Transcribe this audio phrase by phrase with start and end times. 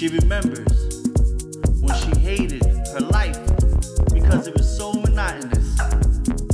[0.00, 1.04] She remembers
[1.82, 3.38] when she hated her life
[4.14, 5.76] because it was so monotonous.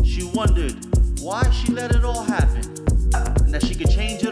[0.04, 0.74] She wondered
[1.20, 2.64] why she let it all happen
[3.14, 4.25] and that she could change it.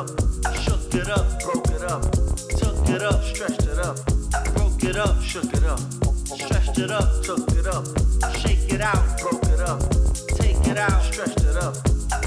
[0.00, 0.08] up,
[0.62, 2.00] shook it up, broke it up,
[2.56, 3.96] took it up, stretched it up,
[4.54, 5.78] broke it up, shook it up,
[6.24, 7.84] stretched it up, took it up,
[8.38, 9.80] shake it out, broke it up,
[10.38, 11.76] take it out, stretched it up,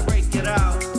[0.06, 0.93] break it out.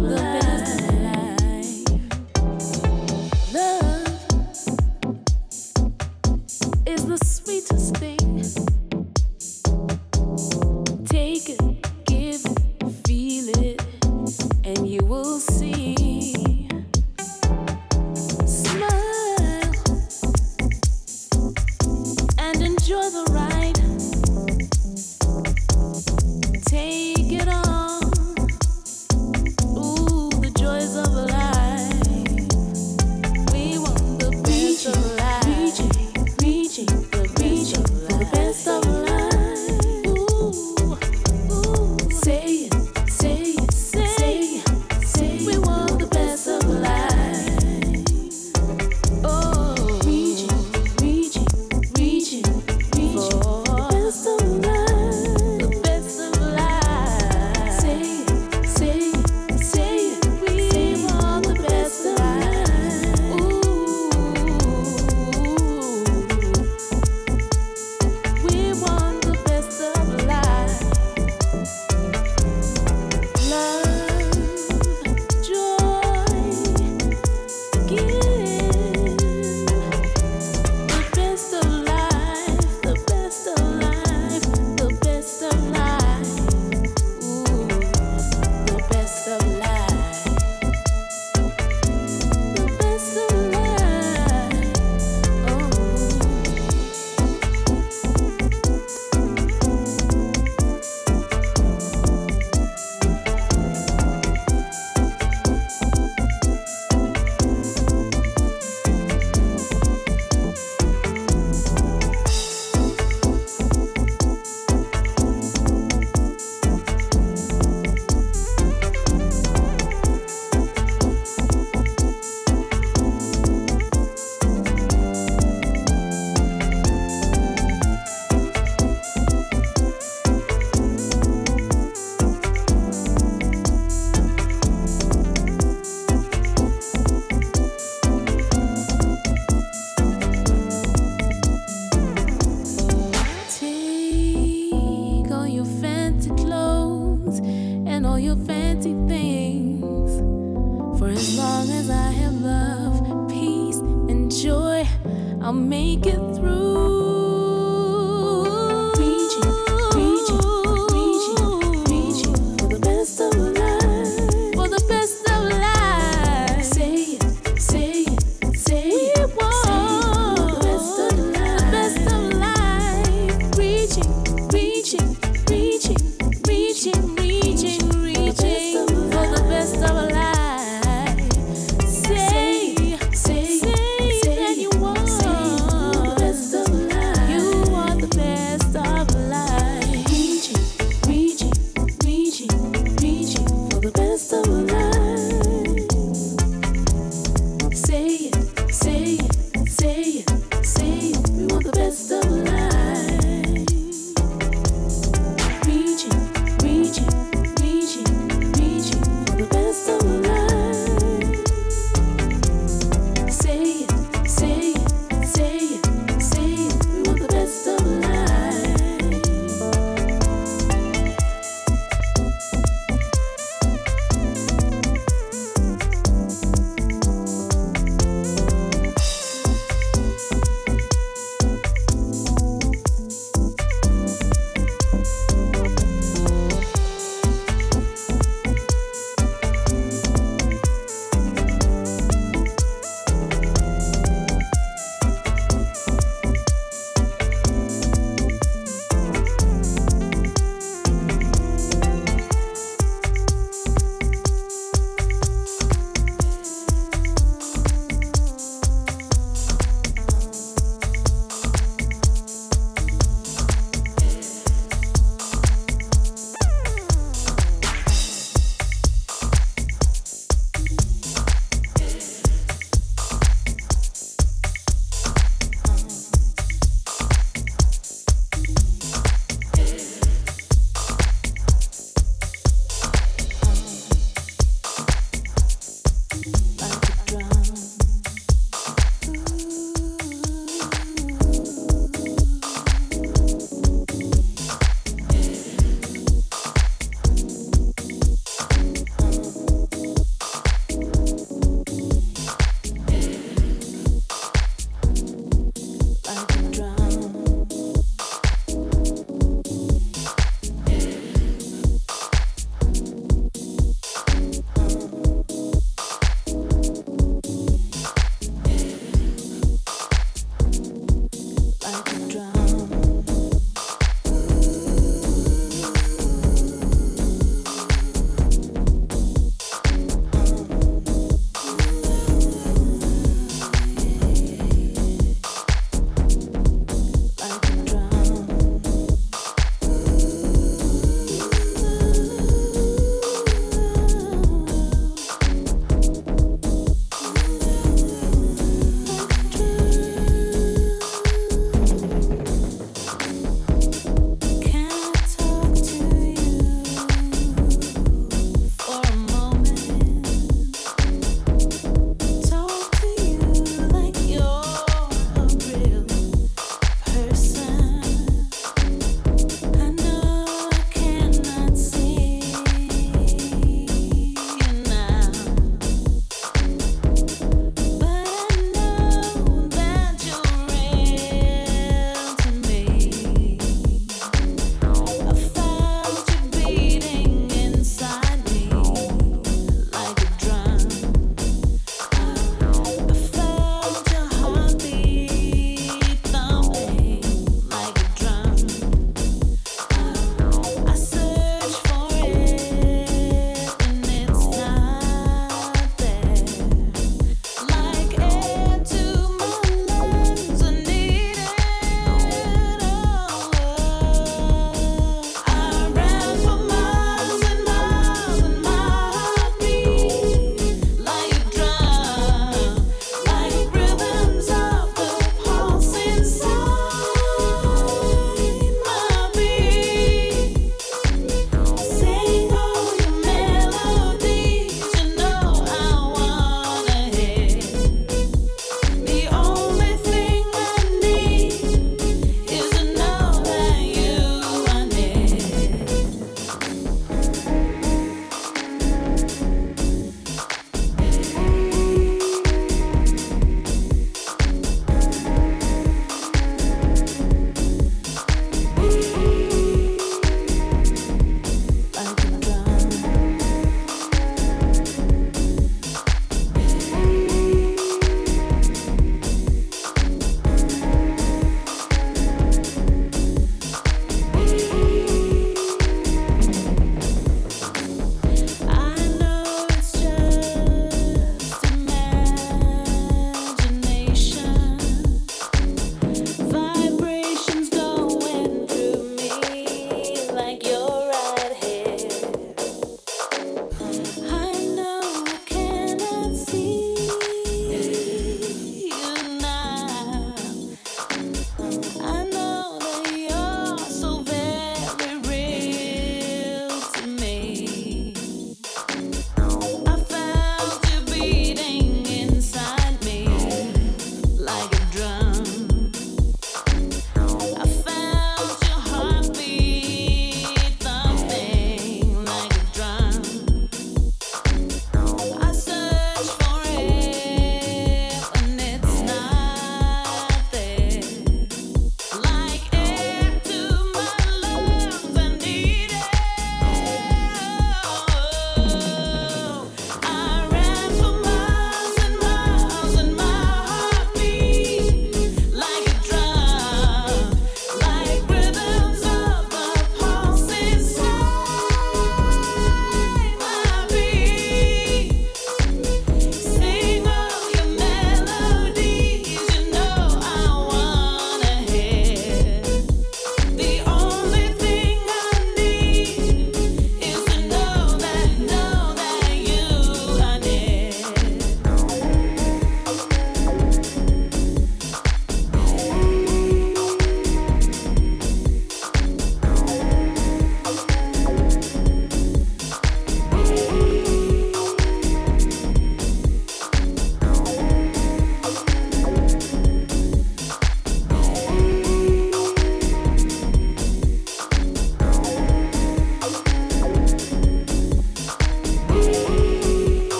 [0.00, 0.39] good.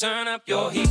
[0.00, 0.89] Turn up your heat.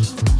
[0.00, 0.37] Thank you.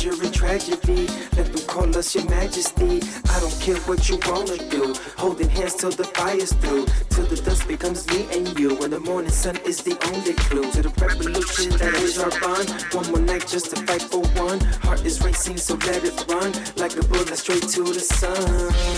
[0.00, 1.08] Treasure in tragedy.
[1.36, 3.02] Let them call us your majesty.
[3.28, 4.94] I don't care what you wanna do.
[5.18, 6.86] Holding hands till the fire's through.
[7.10, 8.76] Till the dust becomes me and you.
[8.76, 12.70] When the morning sun is the only clue to the revolution that is our bond.
[12.94, 14.60] One more night just to fight for one.
[14.84, 16.50] Heart is racing, so let it run.
[16.76, 18.89] Like a bullet straight to the sun.